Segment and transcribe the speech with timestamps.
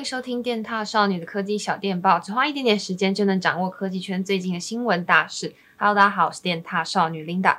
[0.00, 5.54] 迎收听电踏少女的科技小电报，只花一点点时间就能掌握科技圈最近的新闻大事。
[5.76, 7.58] Hello，大家好，我是电踏少女 Linda。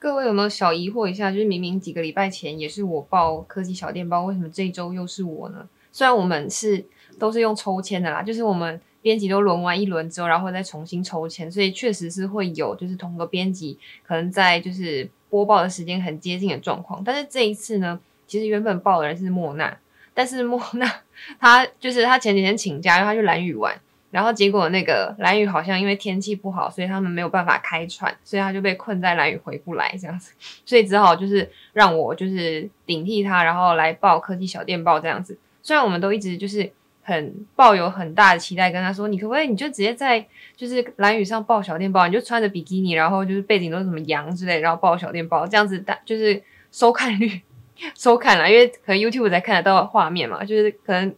[0.00, 1.30] 各位有没有小疑惑一下？
[1.30, 5.68] 就是明明几个礼拜前也是我报科技小电报，为什么这一周又是我呢？
[5.92, 6.84] 虽然我们是
[7.16, 17.04] 都是用抽签的啦，就是我们编辑都轮完一轮之后，然后再重新抽签，所以确实是会有就是同个编辑可能在就是播报的时间很接近的状况。
[17.04, 19.78] 但是这一次呢，其实原本报的人是莫娜。
[20.14, 20.86] 但是莫娜
[21.40, 23.74] 他就是他前几天请假，因为她去兰屿玩，
[24.10, 30.32] 然后结果那个兰屿好像因为天气不好，所以他们没有办法开船，所以他就被困在兰屿回不来这样子，
[30.66, 35.38] 所以只好就是让我就是顶替他，然后来报科技小电报这样子。
[35.62, 36.70] 虽然我们都一直就是
[37.02, 47.40] 很抱有很大的期待，跟他说你可不可以你就直接在就是蓝屿上报小电报，你就穿着比基尼，然后就是背景都是什么羊之类，然后报小电报这样子，大就是收看率。
[47.98, 51.14] 收看了，因为可能 YouTube 才看得到画面嘛，就是可能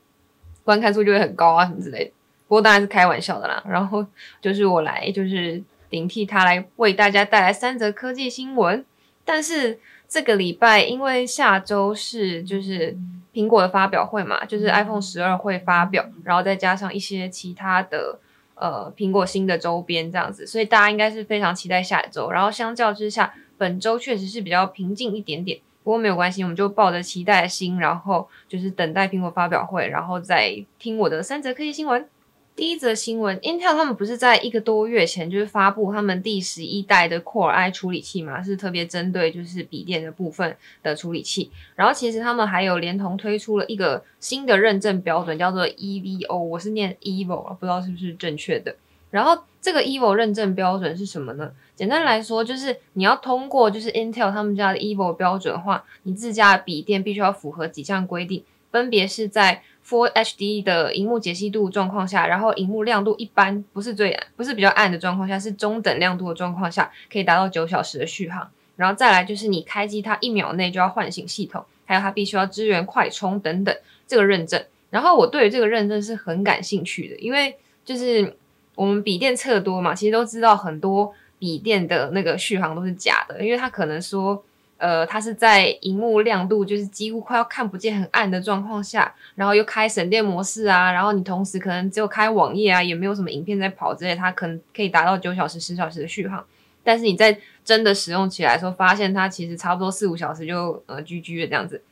[0.63, 2.11] 观看数就会很高啊什么之类的。
[2.49, 3.63] 不过当然是开玩笑的啦。
[3.69, 4.05] 然后
[4.41, 8.85] 就是我来，就是顶替他来为大家带来三则科技新闻。
[9.25, 12.97] 但是这个礼拜因为下周是就是
[13.33, 18.19] 苹果的发表会嘛，就是 iPhone 十二会发表，然后再加上一些其他的
[18.55, 22.31] 呃苹果新的周边这样子，所以大家应该是非常期待下一周。
[22.31, 25.59] 然后相较之下，本周确实是比较平静一点点。
[25.85, 32.09] 不过没有关系，我们就抱着期待的心，然后就是等待苹果发表会，然后再听我的三则科技新闻。
[32.57, 41.51] 第一则新闻，Intel 他们不是在一个多月前就是发布他们第十一代的 Core i 处理器嘛，是特别针对就是笔电的部分的处理器。
[41.75, 48.77] 然后其实他们还有连同推出了一个新的认证标准，叫做 EVO，我是念 Evo，不知道是不是正确的。
[49.15, 51.53] 然后这个 Evo 认证标准是什么呢？
[51.77, 58.43] 简单来说，就是你要通过就是 Intel 他们家的 Evo 标准的话，你自家的笔电必须要符合几项规定，
[58.73, 68.51] 分别是在 Full HD 的荧幕解析度状况下，然后荧幕亮度一般不是最不是比较暗的状况下，是中等亮度的状况下，可以达到九小时的续航。
[68.75, 73.73] 然后再来就是你开机它一秒内就要唤醒系统，还有它必须要支援快充等等
[74.09, 74.61] 这个认证。
[74.91, 78.37] 然后我对于这个认证是很感兴趣的，因为就是
[78.75, 81.15] 我们笔电测多嘛，其实都知道很多。
[81.37, 84.43] 笔电的那个续航都是假的，因为它可能说，
[84.79, 96.43] 呃，它是在荧幕亮度就是几乎快要看不见、很暗的状况下，然后又开省电模式啊，然后你同时可能只有开网页啊，也没有什么影片在跑之类，它可能可以达到九小时、十小时的续航。
[96.83, 101.83] 但是你在真的使用起来的时候，发现它其实差不多四五小时就呃 GG 的这样子。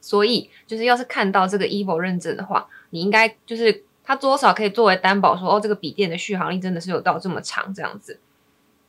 [0.00, 8.18] 所以就是要是看到这个 EVO 认证的话，你应该就是它多少可以作为担保说，哦，这个笔电的续航力真的是有到这么长这样子。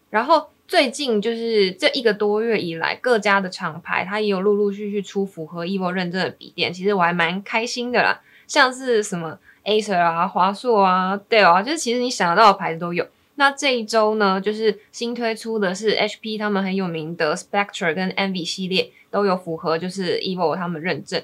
[0.09, 8.21] 然后最近就是这一个多月以来，各家的厂牌它也有陆陆续续出符合 EVO 认证的笔电，其实我还蛮开心的啦。
[8.47, 13.07] 像是什么 Acer 啊、华硕啊、Dell 啊，就是其实你想得到的牌子都有。
[13.35, 21.23] 那这一周呢，就是新推出的是 HP 他们很有名的 Spectre 跟 Envy 系列都有符合就是 EVO 他们认证。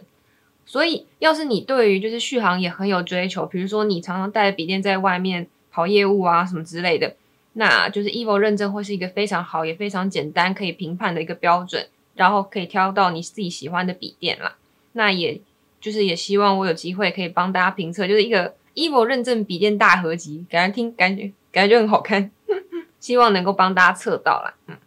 [0.69, 7.15] 所以要是你对于就是续航也很有追求，比如说你常常带着笔电在外面跑业务啊什么之类的。
[7.53, 14.57] 那就是 EVO 认证会是一个非常好也非常简单可以评判的一个标准，然后可以挑到你自己喜欢的笔电啦。
[14.91, 15.41] 那也
[15.81, 22.29] 就是也希望我有机会可以帮大家评测，就是一个 EVO 认证笔电大合集，感觉听感觉感觉就很好看，
[23.01, 24.53] 希望能够帮大家测到啦。
[24.67, 24.77] 嗯，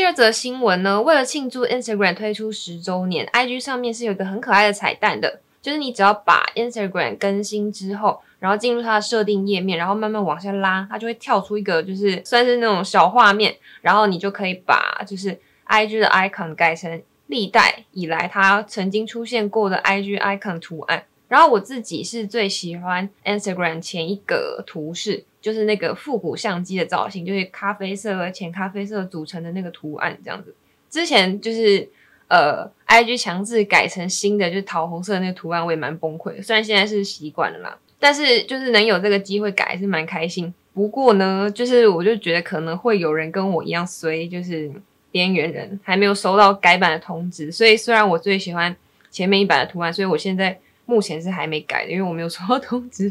[0.00, 5.40] 第二则新闻呢，为了庆祝 Instagram 推出十周年，IG 上面是有一个很可爱的彩蛋的。
[5.60, 15.38] 就是你只要把 Instagram 更新之后，然后进入它的设定页面，然后慢慢往下拉，它就会跳出一个就是算是那种小画面，然后你就可以把就是
[15.68, 21.04] IG 的 icon 改成历代以来它曾经出现过的 IG icon 图案。
[21.28, 30.54] 然后我自己是最喜欢 Instagram 前一个图示，就是那个复古相机的造型，就是咖啡色和浅咖啡色组成的那个图案这样子。
[30.88, 31.88] 之前就是。
[32.32, 36.40] 呃，IG 强制改成新的，就是桃红色的那个图案，我也蛮崩溃。
[36.40, 40.54] 虽然现在是习惯了啦，但是就是能有这个机会改，是蛮开心。
[40.72, 44.70] 不过呢，就是我就觉得可能会有人跟我一样衰，就是
[45.10, 47.50] 边缘人还没有收到改版的通知。
[47.50, 48.76] 所以虽然我最喜欢
[49.10, 50.56] 前面一版的图案，所以我现在
[50.90, 53.08] 目前是还没改的，因为我没有收到通知。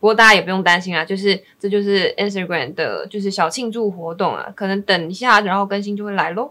[0.00, 6.50] 过大家也不用担心啊，就是这就是 Instagram 的，就是小庆祝活动啊，可能等一下然后更新就会来喽。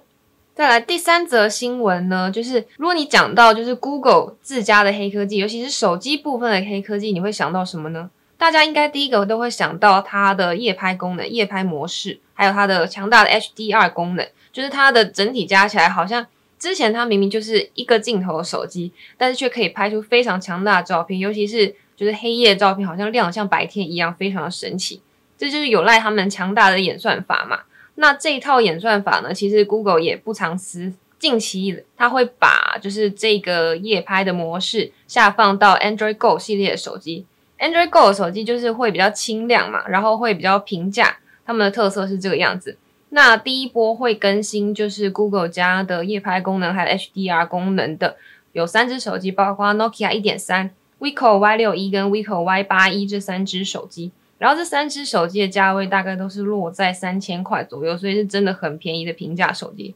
[0.55, 8.09] 再来第三则新闻呢，就是如果你讲到就是 Google 自家的黑科技，尤其是手机部分的黑科技，你会想到什么呢？
[8.37, 16.25] 大家应该第一个都会想到它的夜拍功能、夜拍模式，还有它的强大的 HDR 功能，就是它的整体加起来，好像
[16.59, 25.01] 之前它明明就是一个镜头的手机，但是却可以拍出非常强大的照片，尤其是就是黑夜照片好像亮得像白天一样，非常的神奇。
[25.37, 27.61] 这就是有赖他们强大的演算法嘛。
[27.95, 37.25] 那这一套演算法呢，其实 Google 也不藏私，近期它会把就是这个夜拍的模式下放到 Android Go 系列的手机。
[37.57, 42.77] Android Go 的手机就是会比较轻量嘛，然后会比较平价，他们的特色是这个样子。
[43.09, 48.17] 那第一波会更新就是 Google 加的夜拍功能，还有 HDR 功能的，
[48.51, 50.69] 有三只手机，包括 Nokia 一点三、
[50.99, 54.11] Weko Y 六一跟 Weko Y 八一这三只手机。
[54.37, 59.93] 然后这三只手机的价位大概都是落在三千块左右，所以是真的很便宜的平价手机。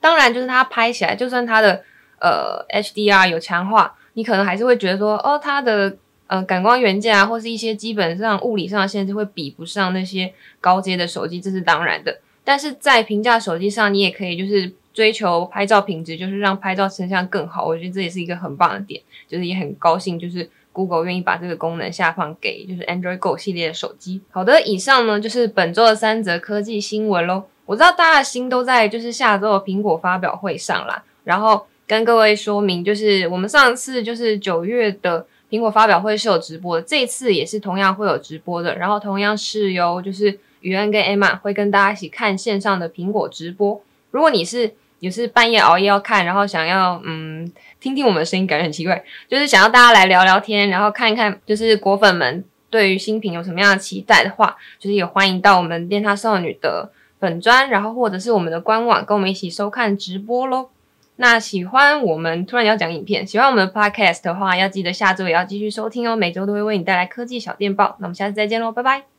[0.00, 1.82] 当然，就是它拍起来，就算它的
[2.20, 5.96] 呃 HDR 有强化，你可能还是会觉得说，哦，它的
[6.26, 12.18] 呃感光元件啊，或是一些基本上物理上的限制会比不上那些高阶的手机，这是当然的。
[12.46, 17.66] 但是在平价手机上，你也可以就是追求拍照品质，就是让拍照成像更好。
[17.66, 24.20] 我觉得这也是一个很棒的点，就是也很高兴，就是 Google 愿意把这个功能下放给就是 Android Go 系列的手机。
[24.30, 27.42] 好的，以上呢就是本周的三则科技新闻喽。
[27.64, 40.38] 我知道大家的心都在就是下周的苹果发表会上啦，然后跟各位说明，就是我们上次就是九月的苹果发表会是有直播的，这次也是同样会有直播的，然后同样是由就是。
[40.60, 43.80] 宇恩跟 Emma 会跟大家一起看线上的苹果直播。
[44.10, 47.50] 如果你是也是半夜熬夜要看，然后想要嗯
[47.80, 60.70] 听听我们的声音，感觉很奇怪，就是想要大家来聊聊天，然后看一看，就是果粉们对于新品有什么样的期待的话，就是也欢迎到我们电獭少女的粉专，然后或者是我们的官网，跟我们一起收看直播喽。
[61.18, 67.96] 那喜欢我们突然要讲影片，喜欢我们的 Podcast 的话，要记得下周也要继续收听哦，每周都会为你带来科技小电报。
[68.00, 69.15] 那我们下次再见喽，拜拜。